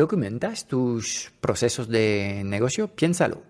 [0.00, 2.88] ¿Documentas tus procesos de negocio?
[2.88, 3.42] Piénsalo.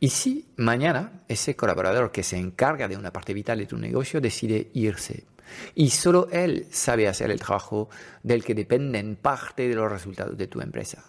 [0.00, 4.18] Y si mañana ese colaborador que se encarga de una parte vital de tu negocio
[4.18, 5.26] decide irse
[5.74, 7.90] y solo él sabe hacer el trabajo
[8.22, 11.04] del que dependen parte de los resultados de tu empresa.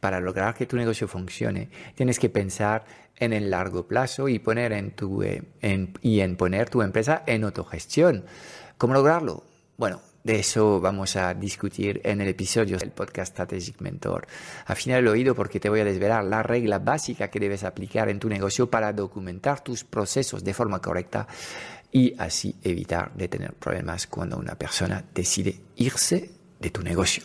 [0.00, 2.86] Para lograr que tu negocio funcione, tienes que pensar
[3.16, 5.42] en el largo plazo y poner en tu eh,
[6.00, 8.24] y en poner tu empresa en autogestión.
[8.78, 9.44] ¿Cómo lograrlo?
[9.76, 14.26] Bueno, de eso vamos a discutir en el episodio del podcast Strategic Mentor.
[14.66, 18.20] Afina el oído porque te voy a desvelar la regla básica que debes aplicar en
[18.20, 21.26] tu negocio para documentar tus procesos de forma correcta
[21.90, 27.24] y así evitar tener problemas cuando una persona decide irse de tu negocio.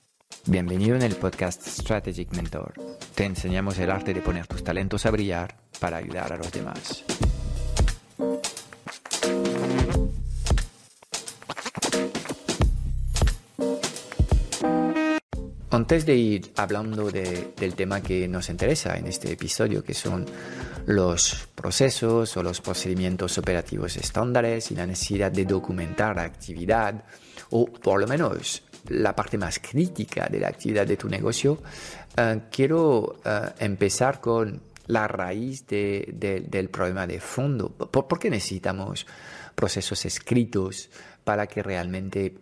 [0.47, 2.73] Bienvenido en el podcast Strategic Mentor.
[3.13, 7.05] Te enseñamos el arte de poner tus talentos a brillar para ayudar a los demás.
[15.69, 20.25] Antes de ir hablando del tema que nos interesa en este episodio, que son
[20.87, 27.05] los procesos o los procedimientos operativos estándares y la necesidad de documentar la actividad,
[27.51, 31.59] o por lo menos la parte más crítica de la actividad de tu negocio,
[32.17, 37.69] eh, quiero eh, empezar con la raíz del problema de fondo.
[37.69, 39.05] ¿Por, qué necesitamos
[39.55, 40.89] procesos escritos
[41.23, 42.33] para que realmente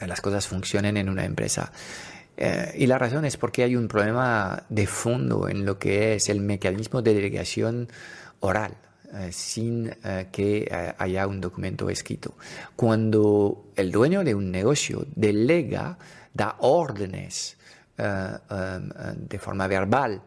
[0.00, 1.70] las cosas funcionen en una empresa?
[2.36, 6.28] Eh, y la razón es porque hay un problema de fondo en lo que es
[6.28, 7.88] el mecanismo de delegación
[8.40, 8.74] oral.
[9.14, 12.34] Eh, sin eh, que eh, haya un documento escrito.
[12.74, 15.98] Cuando el dueño de un negocio delega,
[16.32, 17.58] da órdenes
[17.94, 20.22] de forma verbal,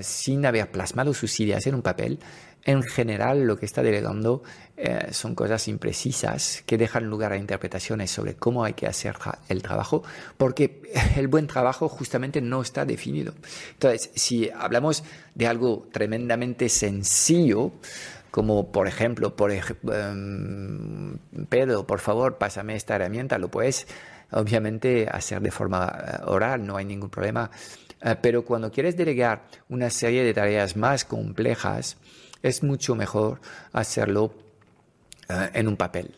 [0.00, 2.18] sin haber plasmado sus ideas en un papel,
[2.64, 4.42] en general lo que está delegando
[4.76, 9.16] eh, son cosas imprecisas que dejan lugar a interpretaciones sobre cómo hay que hacer
[9.48, 10.02] el trabajo,
[10.36, 10.82] porque
[11.16, 13.34] el buen trabajo justamente no está definido.
[13.72, 17.72] Entonces, si hablamos de algo tremendamente sencillo,
[18.30, 21.18] como por ejemplo, por em,
[21.48, 23.86] Pedro, por favor, pásame esta herramienta, lo puedes
[24.30, 27.50] obviamente hacer de forma eh, oral, no hay ningún problema.
[28.00, 31.98] Eh, pero cuando quieres delegar una serie de tareas más complejas,
[32.42, 33.40] es mucho mejor
[33.72, 34.34] hacerlo
[35.28, 36.14] eh, en un papel.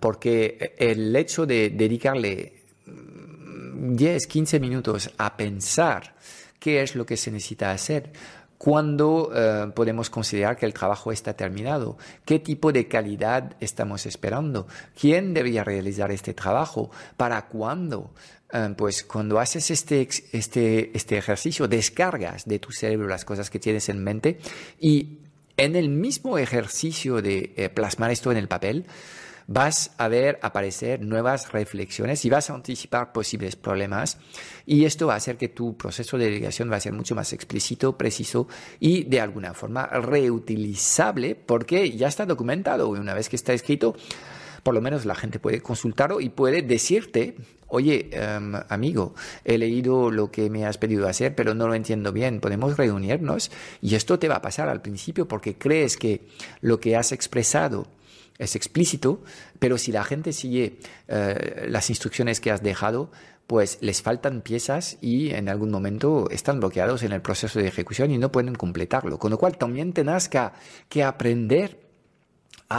[0.00, 6.14] Porque el hecho de dedicarle 10, mm, 15 minutos a pensar
[6.58, 8.12] qué es lo que se necesita hacer,
[8.62, 14.68] cuándo eh, podemos considerar que el trabajo está terminado, qué tipo de calidad estamos esperando,
[14.96, 18.12] quién debería realizar este trabajo, para cuándo.
[18.52, 23.58] Em, pues cuando haces este, este, este ejercicio, descargas de tu cerebro las cosas que
[23.58, 24.38] tienes en mente
[24.78, 25.18] y
[25.56, 28.86] en el mismo ejercicio de eh, plasmar esto en el papel,
[29.46, 34.18] vas a ver aparecer nuevas reflexiones y vas a anticipar posibles problemas
[34.66, 37.32] y esto va a hacer que tu proceso de delegación va a ser mucho más
[37.32, 38.48] explícito, preciso
[38.80, 43.96] y de alguna forma reutilizable porque ya está documentado y una vez que está escrito
[44.62, 47.36] por lo menos la gente puede consultarlo y puede decirte,
[47.68, 49.14] oye, em, amigo,
[49.44, 53.50] he leído lo que me has pedido hacer, pero no lo entiendo bien, podemos reunirnos
[53.80, 56.22] y esto te va a pasar al principio porque crees que
[56.60, 57.86] lo que has expresado
[58.38, 59.22] es explícito,
[59.58, 63.10] pero si la gente sigue eh, las instrucciones que has dejado,
[63.46, 68.10] pues les faltan piezas y en algún momento están bloqueados en el proceso de ejecución
[68.10, 69.18] y no pueden completarlo.
[69.18, 70.40] Con lo cual también tendrás que,
[70.88, 71.81] que aprender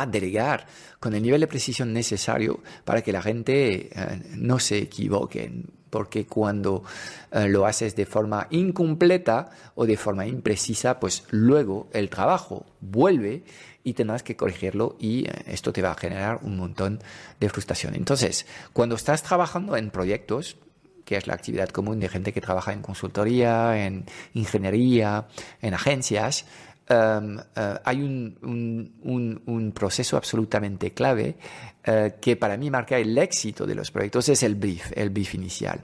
[0.01, 0.65] a delegar
[0.99, 5.51] con el nivel de precisión necesario para que la gente eh, no se equivoque.
[5.89, 6.83] Porque cuando
[7.31, 13.43] eh, lo haces de forma incompleta o de forma imprecisa, pues luego el trabajo vuelve
[13.83, 16.99] y tendrás que corregirlo y eh, esto te va a generar un montón
[17.39, 17.95] de frustración.
[17.95, 20.57] Entonces, cuando estás trabajando en proyectos,
[21.05, 25.27] que es la actividad común de gente que trabaja en consultoría, en ingeniería,
[25.61, 26.45] en agencias,
[26.87, 31.35] Em, eh, hay un, proceso absolutamente clave
[31.83, 35.35] eh, que para mí marca el éxito de los proyectos, es el brief, el brief
[35.35, 35.79] inicial.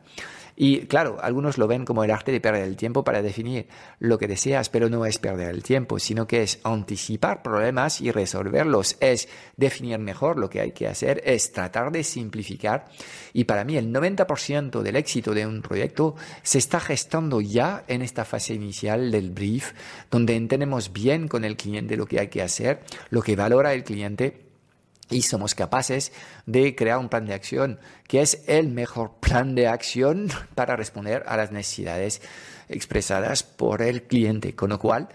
[0.62, 4.18] Y claro, algunos lo ven como el arte de perder el tiempo para definir lo
[4.18, 8.98] que deseas, pero no es perder el tiempo, sino que es anticipar problemas y resolverlos,
[9.00, 12.90] es definir mejor lo que hay que hacer, es tratar de simplificar.
[13.32, 18.02] Y para mí el 90% del éxito de un proyecto se está gestando ya en
[18.02, 19.72] esta fase inicial del brief,
[20.12, 22.82] donde entendemos bien con el cliente lo que hay que hacer,
[23.12, 24.49] lo que valora el cliente
[25.10, 26.12] y somos capaces
[26.46, 31.24] de crear un plan de acción que es el mejor plan de acción para responder
[31.28, 32.22] a las necesidades
[32.68, 34.56] expresadas por el cliente.
[34.56, 35.10] Con lo cual,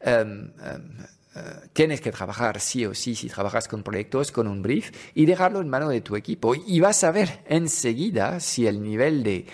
[0.00, 0.98] em, em,
[1.36, 1.40] eh,
[1.72, 5.60] tienes que trabajar sí o sí si trabajas con proyectos, con un brief y dejarlo
[5.60, 6.54] en mano de tu equipo.
[6.54, 9.46] Y vas a ver enseguida si el nivel de,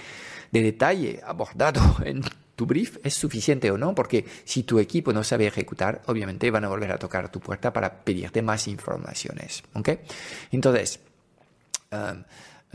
[0.51, 2.23] de detalle abordado en
[2.61, 6.67] tu brief es suficiente o no, porque si tu equipo no sabe ejecutar, obviamente van
[6.67, 9.63] a volver a tocar tu puerta para pedirte más informaciones.
[10.53, 11.01] Entonces,
[11.91, 12.23] um,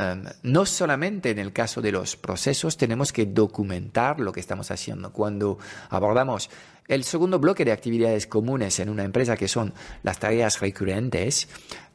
[0.04, 4.72] um, no solamente en el caso de los procesos tenemos que documentar lo que estamos
[4.72, 5.14] haciendo.
[5.14, 5.60] Cuando
[5.92, 6.50] abordamos
[6.88, 9.72] el segundo bloque de actividades comunes en una empresa, que son
[10.02, 11.48] las tareas recurrentes,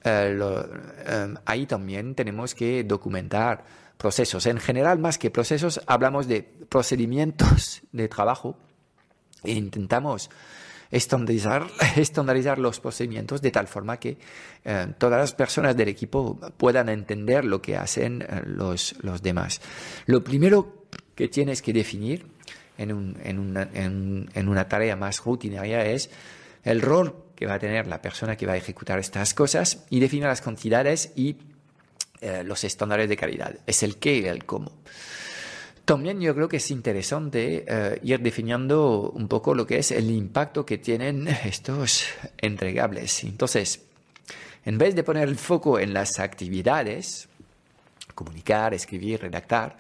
[0.05, 3.65] eh, um, ahí también tenemos que documentar
[4.01, 4.47] procesos.
[4.47, 8.57] En general, más que procesos, hablamos de procedimientos de trabajo
[9.45, 10.31] e intentamos
[10.91, 11.67] estandarizar,
[11.97, 14.17] estandarizar los procedimientos de tal forma que
[14.65, 19.61] eh, todas las personas del equipo puedan entender lo que hacen eh, los, los demás.
[20.07, 22.27] Lo primero que tienes que definir
[22.79, 26.11] en, un, en, una, en, en una tarea más rutinaria es
[26.65, 30.01] el rol que va a tener la persona que va a ejecutar estas cosas y
[30.01, 31.37] definir las cantidades y
[32.21, 33.55] eh, los estándares de calidad.
[33.67, 34.73] Es el qué y el cómo.
[35.85, 40.11] También yo creo que es interesante eh, ir definiendo un poco lo que es el
[40.11, 42.05] impacto que tienen estos
[42.39, 43.25] entregables.
[43.25, 43.83] Entonces,
[44.65, 47.29] en vez de poner el foco en las actividades,
[48.15, 49.77] comunicar, escribir, redactar,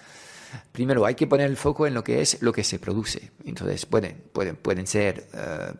[0.72, 3.30] primero hay que poner el foco en lo que es lo que se produce.
[3.44, 5.72] Entonces, pueden, pueden, pueden ser eh,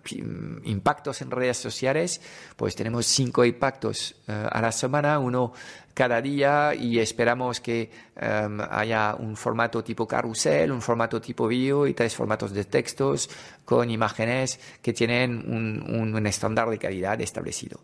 [0.65, 2.21] impactos en redes sociales,
[2.57, 5.53] pues tenemos cinco impactos a la semana, uno
[6.01, 11.87] cada día y esperamos que em, haya un formato tipo carrusel, un formato tipo video
[11.87, 13.29] y tres formatos de textos
[13.65, 17.81] con imágenes que tienen un, estándar de calidad establecido.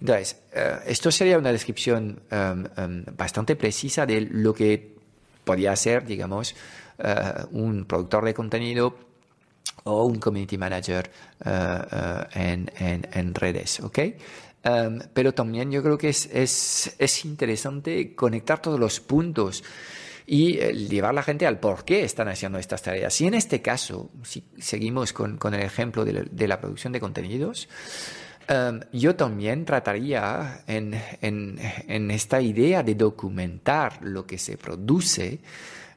[0.00, 5.01] Entonces, eh, esto sería una descripción em, em, bastante precisa de lo que
[5.52, 6.54] podría ser, digamos,
[6.98, 7.14] eh,
[7.50, 8.96] un productor de contenido
[9.84, 11.10] o un community manager
[11.44, 12.70] eh, en,
[13.12, 13.98] en, redes, ¿ok?
[14.64, 19.62] Em, pero también yo creo que es, es, es, interesante conectar todos los puntos
[20.26, 23.20] y eh, llevar a la gente al por qué están haciendo estas tareas.
[23.20, 27.68] Y en este caso, si seguimos con, con el ejemplo de la, producción de contenidos,
[28.48, 31.60] um, yo también trataría en,
[32.10, 35.40] esta idea de documentar lo que se produce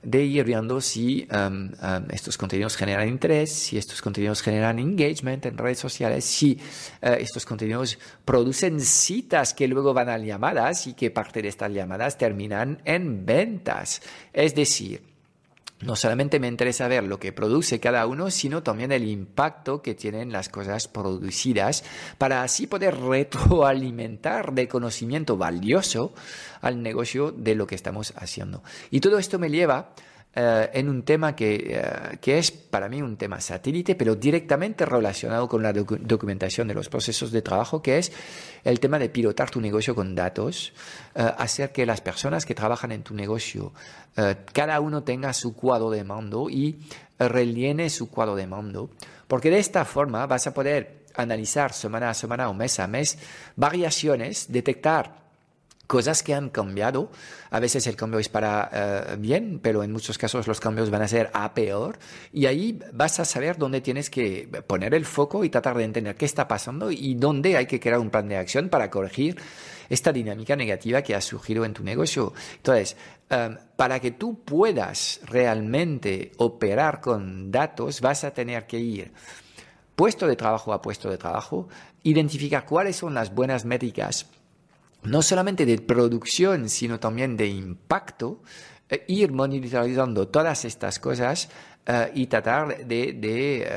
[0.03, 5.45] de ir viendo si um, um, estos contenidos generan interés, si estos contenidos generan engagement
[5.47, 6.59] en redes sociales, si
[7.01, 11.71] uh, estos contenidos producen citas que luego van a llamadas y que parte de estas
[11.71, 14.01] llamadas terminan en ventas.
[14.31, 15.14] Es decir,
[15.81, 19.93] no solamente me interesa ver lo que produce cada uno, sino también el impacto que
[19.93, 21.83] tienen las cosas producidas
[22.17, 26.13] para así poder retroalimentar de conocimiento valioso
[26.61, 28.63] al negocio de lo que estamos haciendo.
[28.89, 29.91] Y todo esto me lleva
[30.37, 34.85] eh, en un tema que, eh, que, es para mí un tema satélite, pero directamente
[34.85, 38.11] relacionado con la documentación de los procesos de trabajo, que es
[38.65, 40.73] el tema de pilotar tu negocio con datos,
[41.15, 43.71] eh, hacer que las personas que trabajan en tu negocio,
[44.53, 46.79] cada uno tenga su cuadro de mando y
[47.19, 48.89] rellene su cuadro de mando,
[49.27, 53.17] porque de esta forma vas a poder analizar semana a semana o mes a mes
[53.57, 55.24] variaciones, detectar
[55.87, 57.11] cosas que han cambiado.
[57.49, 61.01] A veces el cambio es para eh, bien, pero en muchos casos los cambios van
[61.01, 61.97] a ser a peor.
[62.31, 66.15] Y ahí vas a saber dónde tienes que poner el foco y tratar de entender
[66.15, 69.37] qué está pasando y dónde hay que crear un plan de acción para corregir
[69.89, 72.33] esta dinámica negativa que ha surgido en tu negocio.
[72.57, 72.97] Entonces,
[73.29, 79.11] em, para que tú puedas realmente operar con datos, vas a tener que ir
[79.95, 81.69] puesto de trabajo a puesto de trabajo,
[82.03, 84.27] identificar cuáles son las buenas métricas
[85.05, 88.41] no solamente de producción, sino también de impacto,
[88.89, 91.49] eh, ir monitorizando todas estas cosas
[91.87, 93.67] eh, y tratar de, eh,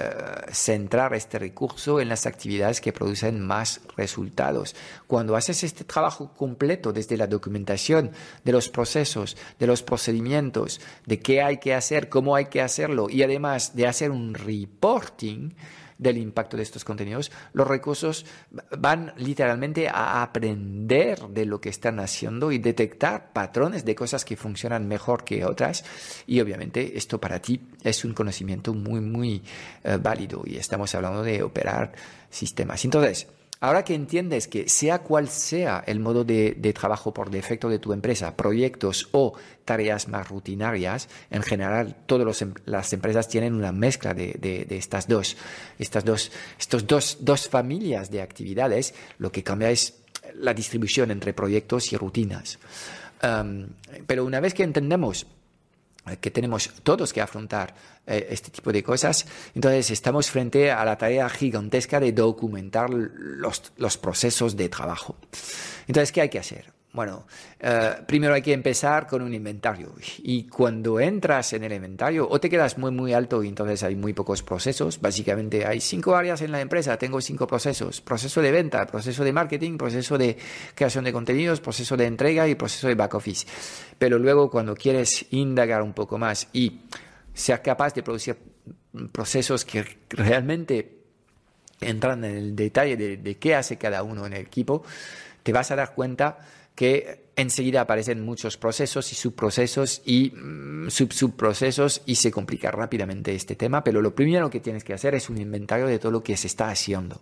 [0.50, 4.74] centrar este recurso en las actividades que producen más resultados.
[5.06, 8.10] Cuando haces este trabajo completo desde la documentación
[8.44, 13.08] de los procesos, de los procedimientos, de qué hay que hacer, cómo hay que hacerlo
[13.10, 15.50] y además de hacer un reporting,
[15.98, 18.24] del impacto de estos contenidos, los recursos
[18.78, 24.36] van literalmente a aprender de lo que están haciendo y detectar patrones de cosas que
[24.36, 25.84] funcionan mejor que otras.
[26.26, 29.42] Y obviamente esto para ti es un conocimiento muy, muy
[29.84, 31.92] eh, válido y estamos hablando de operar
[32.30, 32.84] sistemas.
[32.84, 33.26] Entonces,
[33.60, 37.92] Ahora que entiendes que sea cual sea el modo de, trabajo por defecto de tu
[37.92, 39.34] empresa, proyectos o
[39.64, 45.36] tareas más rutinarias, en general todas em, las empresas tienen una mezcla de, estas dos,
[45.78, 50.02] estas dos, estos dos, dos familias de actividades, lo que cambia es
[50.34, 52.58] la distribución entre proyectos y rutinas.
[54.06, 55.26] pero una vez que entendemos
[56.16, 57.74] que tenemos todos que afrontar
[58.06, 63.72] eh, este tipo de cosas, entonces estamos frente a la tarea gigantesca de documentar los,
[63.76, 65.16] los procesos de trabajo.
[65.86, 66.77] Entonces, ¿qué hay que hacer?
[66.90, 67.26] Bueno,
[67.60, 69.92] eh, primero hay que empezar con un inventario.
[70.18, 73.94] Y cuando entras en el inventario o te quedas muy muy alto y entonces hay
[73.94, 78.52] muy pocos procesos, básicamente hay cinco áreas en la empresa, tengo cinco procesos, proceso de
[78.52, 80.38] venta, proceso de marketing, proceso de
[80.74, 83.46] creación de contenidos, proceso de entrega y proceso de back office.
[83.98, 86.80] Pero luego cuando quieres indagar un poco más y
[87.34, 88.38] ser capaz de producir
[89.12, 90.96] procesos que realmente
[91.82, 94.82] entran en el detalle de, de qué hace cada uno en el equipo,
[95.42, 96.38] te vas a dar cuenta
[96.78, 103.56] que enseguida aparecen muchos procesos y subprocesos y mm, subsubprocesos y se complica rápidamente este
[103.56, 106.36] tema, pero lo primero que tienes que hacer es un inventario de todo lo que
[106.36, 107.20] se está haciendo.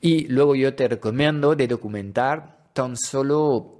[0.00, 3.79] Y luego yo te recomiendo de documentar tan solo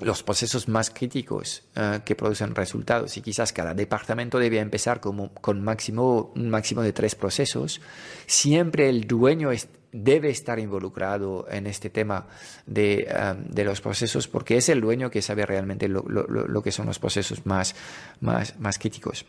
[0.00, 5.32] los procesos más críticos eh, que producen resultados y quizás cada departamento debe empezar como,
[5.34, 7.80] con máximo, un máximo de tres procesos.
[8.26, 9.50] Siempre el dueño
[9.92, 12.26] debe estar involucrado en este tema
[12.66, 16.62] de, um, de, los procesos porque es el dueño que sabe realmente lo, lo, lo
[16.62, 17.74] que son los procesos más,
[18.20, 19.24] más, más críticos.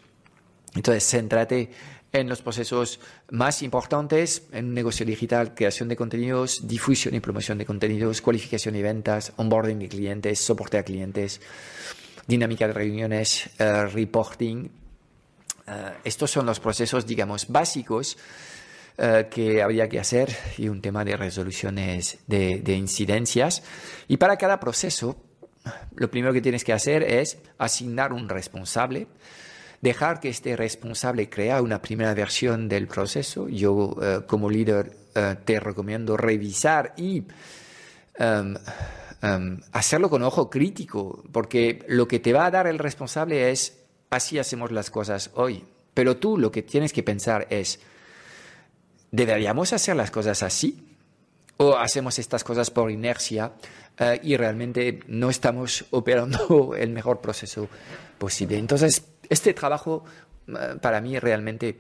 [0.76, 1.72] Entonces, céntrate
[2.14, 3.00] en los procesos
[3.32, 8.76] más importantes en un negocio digital, creación de contenidos, difusión y promoción de contenidos, cualificación
[8.76, 11.42] y ventas, onboarding de clientes, soporte a clientes,
[12.28, 14.70] dinámica de reuniones, uh, reporting.
[15.68, 15.72] Uh,
[16.04, 18.18] estos son los procesos, digamos, básicos
[19.00, 23.62] eh, que habría que hacer y un tema de resoluciones de, de incidencias.
[24.08, 25.18] Y para cada proceso,
[25.96, 29.06] lo primero que tienes que hacer es asignar un responsable,
[29.82, 33.48] dejar que este responsable crea una primera versión del proceso.
[33.48, 37.24] Yo eh, como líder eh, te recomiendo revisar y
[38.16, 38.56] em,
[39.22, 43.78] em, hacerlo con ojo crítico, porque lo que te va a dar el responsable es
[44.10, 45.64] así hacemos las cosas hoy.
[45.94, 47.80] Pero tú lo que tienes que pensar es,
[49.12, 50.96] ¿deberíamos hacer las cosas así?
[51.58, 53.54] ¿O hacemos estas cosas por inercia
[53.98, 57.68] eh, y realmente no estamos operando el mejor proceso
[58.20, 58.60] posible?
[58.60, 60.04] Entonces, este trabajo
[60.48, 61.78] eh, para mí realmente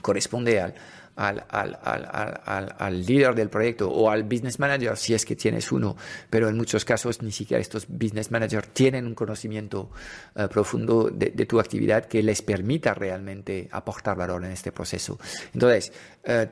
[0.00, 0.74] corresponde al,
[1.18, 5.96] al, al, al, líder del proyecto o al business manager, si es que tienes uno,
[6.30, 9.90] pero en muchos casos ni siquiera estos business managers tienen un conocimiento
[10.36, 15.18] uh, profundo de, tu actividad que les permita realmente aportar valor en este proceso.
[15.52, 15.92] Entonces,
[16.28, 16.46] uh,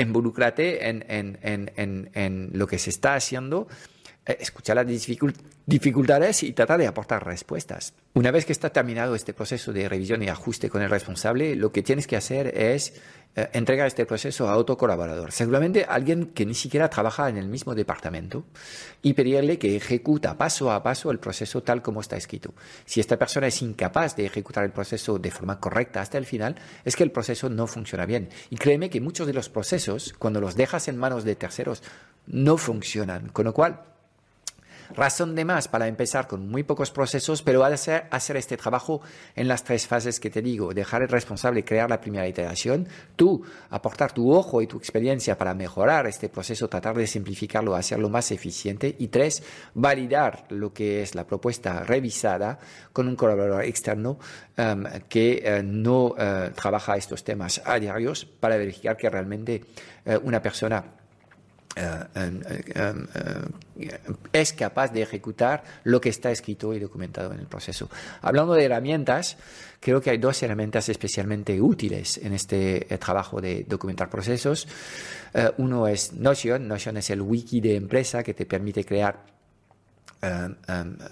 [0.00, 3.95] involúcrate en, en, en, en, lo que se está haciendo eh,
[4.26, 4.86] escuchar las
[5.66, 7.94] dificultades y tratar de aportar respuestas.
[8.14, 11.70] Una vez que está terminado este proceso de revisión y ajuste con el responsable, lo
[11.70, 12.94] que tienes que hacer es
[13.38, 17.48] eh, entregar este proceso a otro colaborador, seguramente alguien que ni siquiera trabaja en el
[17.48, 18.44] mismo departamento,
[19.02, 22.54] y pedirle que ejecuta paso a paso el proceso tal como está escrito.
[22.86, 26.56] Si esta persona es incapaz de ejecutar el proceso de forma correcta hasta el final,
[26.84, 28.30] es que el proceso no funciona bien.
[28.48, 31.82] Y créeme que muchos de los procesos, cuando los dejas en manos de terceros,
[32.26, 33.28] no funcionan.
[33.28, 33.82] Con lo cual,
[34.94, 39.00] Razón de más para empezar con muy pocos procesos, pero hacer, hacer este trabajo
[39.34, 40.72] en las tres fases que te digo.
[40.74, 45.54] Dejar el responsable crear la primera iteración, tú aportar tu ojo y tu experiencia para
[45.54, 48.94] mejorar este proceso, tratar de simplificarlo, hacerlo más eficiente.
[48.98, 49.42] Y tres,
[49.74, 52.58] validar lo que es la propuesta revisada
[52.92, 54.18] con un colaborador externo
[54.58, 59.64] um, que uh, no uh, trabaja estos temas a diarios para verificar que realmente
[60.06, 60.84] uh, una persona
[64.32, 67.90] es capaz de ejecutar lo que está escrito y documentado en el proceso.
[68.22, 69.36] Hablando de herramientas,
[69.80, 74.66] creo que hay dos herramientas especialmente útiles en este eh, trabajo de documentar procesos.
[75.58, 76.66] Uno es Notion.
[76.66, 79.35] Notion es el wiki de empresa que te permite crear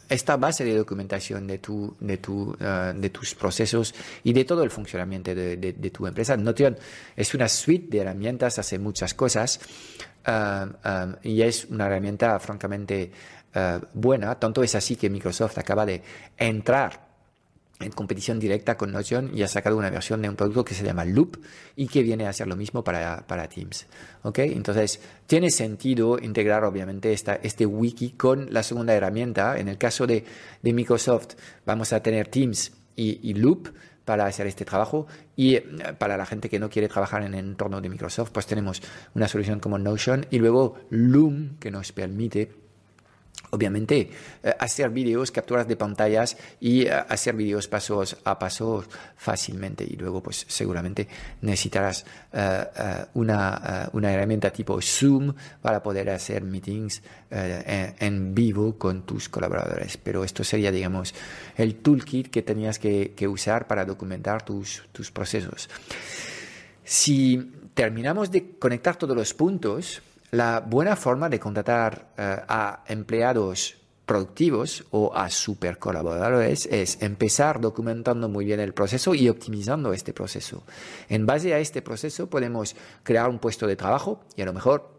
[0.08, 4.62] esta base de documentación de, tu, de, tu, uh, de, tus procesos y de todo
[4.62, 6.36] el funcionamiento de, tu empresa.
[6.36, 6.76] Notion
[7.16, 9.60] es una suite de herramientas, hace muchas cosas
[10.26, 13.10] um, y es una herramienta francamente
[13.54, 14.38] uh, buena.
[14.38, 16.02] Tanto es así que Microsoft acaba de
[16.36, 17.03] entrar
[17.80, 20.84] en competición directa con Notion y ha sacado una versión de un producto que se
[20.84, 21.38] llama Loop
[21.76, 23.86] y que viene a hacer lo mismo para, para Teams.
[24.22, 24.38] ¿ok?
[24.40, 29.58] Entonces, tiene sentido integrar obviamente esta, este wiki con la segunda herramienta.
[29.58, 30.24] En el caso de,
[30.62, 31.34] de Microsoft,
[31.66, 33.68] vamos a tener Teams y, y Loop
[34.04, 35.64] para hacer este trabajo y eh,
[35.98, 38.82] para la gente que no quiere trabajar en el entorno de Microsoft, pues tenemos
[39.14, 42.63] una solución como Notion y luego Loom que nos permite
[43.50, 44.10] obviamente
[44.42, 48.84] eh, hacer vídeos, capturas de pantallas y eh, hacer vídeos pasos a paso
[49.16, 49.84] fácilmente.
[49.84, 51.08] Y luego pues seguramente
[51.42, 52.64] necesitarás eh,
[53.14, 59.96] una, una, herramienta tipo Zoom para poder hacer meetings en, vivo con tus colaboradores.
[59.96, 61.14] Pero esto sería digamos
[61.56, 65.68] el toolkit que tenías que, que usar para documentar tus, tus procesos.
[66.84, 70.02] Si terminamos de conectar todos los puntos
[70.34, 77.60] la buena forma de contratar eh, a empleados productivos o a super colaboradores es empezar
[77.60, 80.62] documentando muy bien el proceso y optimizando este proceso.
[81.08, 84.93] En base a este proceso podemos crear un puesto de trabajo y a lo mejor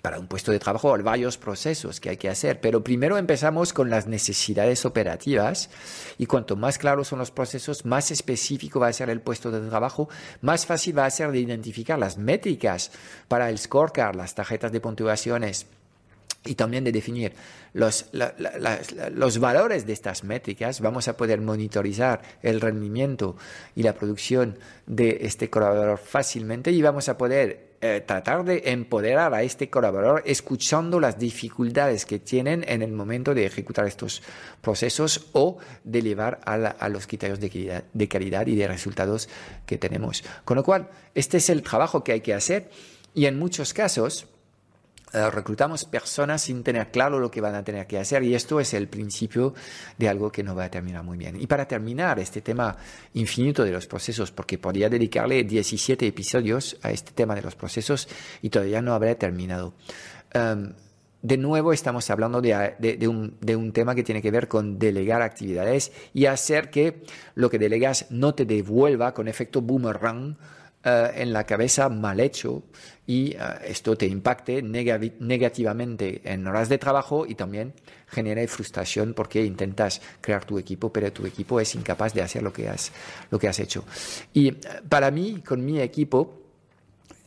[0.00, 3.72] para un puesto de trabajo hay varios procesos que hay que hacer, pero primero empezamos
[3.72, 5.70] con las necesidades operativas
[6.18, 9.68] y cuanto más claros son los procesos, más específico va a ser el puesto de
[9.68, 10.08] trabajo,
[10.40, 12.90] más fácil va a ser de identificar las métricas
[13.28, 15.66] para el scorecard, las tarjetas de puntuaciones
[16.46, 17.32] y también de definir
[17.72, 18.06] los,
[19.12, 23.36] los valores de estas métricas, vamos a poder monitorizar el rendimiento
[23.74, 29.34] y la producción de este colaborador fácilmente y vamos a poder eh, tratar de empoderar
[29.34, 34.22] a este colaborador escuchando las dificultades que tienen en el momento de ejecutar estos
[34.62, 39.28] procesos o de llevar a, los criterios de calidad, de calidad y de resultados
[39.66, 40.24] que tenemos.
[40.46, 42.70] Con lo cual, este es el trabajo que hay que hacer
[43.12, 44.26] y en muchos casos,
[45.12, 48.74] reclutamos personas sin tener claro lo que van a tener que hacer y esto es
[48.74, 49.54] el principio
[49.96, 51.40] de algo que no va a terminar muy bien.
[51.40, 52.76] Y para terminar este tema
[53.14, 58.08] infinito de los procesos, porque podría dedicarle 17 episodios a este tema de los procesos
[58.42, 59.74] y todavía no habré terminado.
[60.32, 60.72] Em,
[61.22, 66.26] de nuevo estamos hablando de, un, tema que tiene que ver con delegar actividades y
[66.26, 67.02] hacer que
[67.34, 70.36] lo que delegas no te devuelva con efecto boomerang
[70.88, 72.62] eh, en la cabeza mal hecho
[73.08, 77.72] y eh, esto te impacte negativamente en horas de trabajo y también
[78.06, 82.52] genere frustración porque intentas crear tu equipo, pero tu equipo es incapaz de hacer lo
[82.52, 82.92] que has,
[83.32, 83.84] lo que has hecho.
[84.32, 84.58] Y eh,
[84.88, 86.40] para mí, con mi equipo,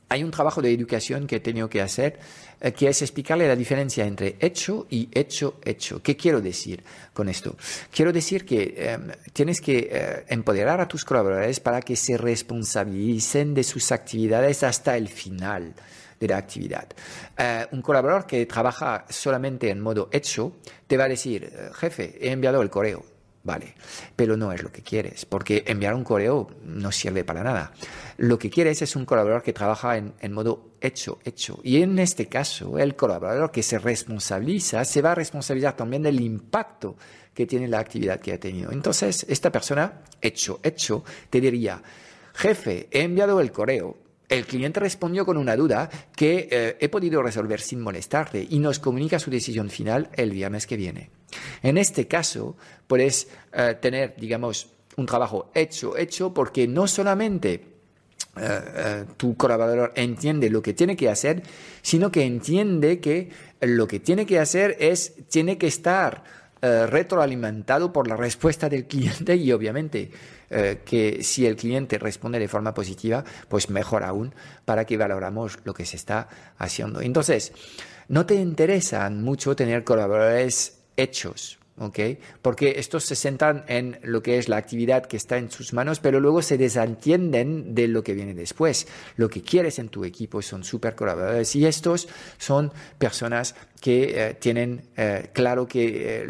[0.07, 2.17] hay un trabajo de educación que he tenido que hacer,
[2.61, 6.01] eh, que es explicarle la diferencia entre hecho y hecho, hecho.
[6.01, 7.55] ¿Qué quiero decir con esto?
[7.91, 13.53] Quiero decir que em, tienes que eh, empoderar a tus colaboradores para que se responsabilicen
[13.53, 15.73] de sus actividades hasta el final
[16.19, 16.87] de la actividad.
[17.37, 22.31] Eh, un colaborador que trabaja solamente en modo hecho te va a decir, jefe, he
[22.31, 23.73] enviado el correo Vale,
[24.17, 27.71] pero no es lo que quieres, porque enviar un correo no sirve para nada.
[28.17, 31.59] Lo que quieres es un colaborador que trabaja en, modo hecho, hecho.
[31.63, 36.19] Y en este caso, el colaborador que se responsabiliza se va a responsabilizar también del
[36.19, 36.97] impacto
[37.33, 38.73] que tiene la actividad que ha tenido.
[38.73, 41.81] Entonces, esta persona, hecho, hecho, te diría,
[42.33, 43.97] jefe, he enviado el correo,
[44.27, 48.79] el cliente respondió con una duda que eh, he podido resolver sin molestarte y nos
[48.79, 51.18] comunica su decisión final el viernes que viene.
[51.61, 52.55] En este caso,
[52.87, 57.65] puedes eh, tener, digamos, un trabajo hecho, hecho, porque no solamente
[58.35, 61.43] eh, tu colaborador entiende lo que tiene que hacer,
[61.81, 63.29] sino que entiende que
[63.61, 69.33] lo que tiene que hacer es, tiene que estar retroalimentado por la respuesta del cliente
[69.37, 70.11] y obviamente
[70.51, 74.33] eh, que si el cliente responde de forma positiva, pues mejor aún
[74.65, 77.01] para que valoramos lo que se está haciendo.
[77.01, 77.53] Entonces,
[78.07, 81.99] no te interesan mucho tener colaboradores hechos, ¿ok?
[82.41, 85.99] Porque estos se centran en lo que es la actividad que está en sus manos,
[85.99, 88.87] pero luego se desentienden de lo que viene después.
[89.15, 92.07] Lo que quieres en tu equipo son super colaboradores y estos
[92.37, 96.25] son personas que eh, tienen eh, claro que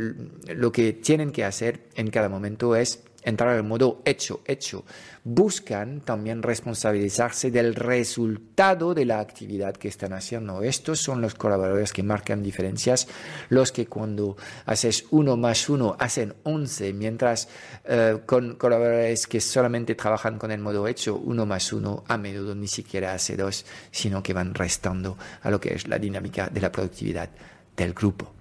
[0.47, 4.85] lo que tienen que hacer en cada momento es entrar en modo hecho, hecho.
[5.23, 10.61] Buscan también responsabilizarse del resultado de la actividad que están haciendo.
[10.61, 13.07] Estos son los colaboradores que marcan diferencias,
[13.49, 17.49] los que cuando haces uno más uno hacen once, mientras
[17.85, 22.55] eh, con colaboradores que solamente trabajan con el modo hecho, uno más uno a menudo
[22.55, 26.61] ni siquiera hace dos, sino que van restando a lo que es la dinámica de
[26.61, 27.29] la productividad
[27.75, 28.33] del grupo.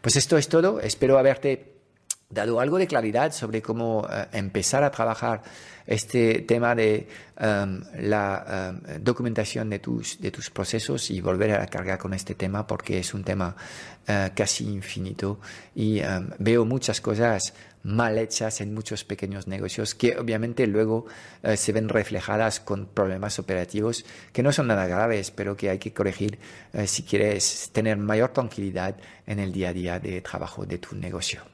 [0.00, 1.73] Pues esto es todo, espero haberte
[2.30, 5.42] dado algo de claridad sobre cómo eh, empezar a trabajar
[5.86, 7.06] este tema de
[7.36, 12.34] em, la em, documentación de tus, de tus procesos y volver a cargar con este
[12.34, 13.54] tema porque es un tema
[14.06, 15.40] eh, casi infinito
[15.74, 21.04] y em, veo muchas cosas mal hechas en muchos pequeños negocios que obviamente luego
[21.42, 25.78] eh, se ven reflejadas con problemas operativos que no son nada graves pero que hay
[25.78, 26.38] que corregir
[26.86, 31.53] si quieres tener mayor tranquilidad en el día a día de trabajo de tu negocio.